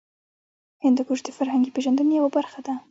[0.83, 2.73] هندوکش د فرهنګي پیژندنې یوه برخه ده.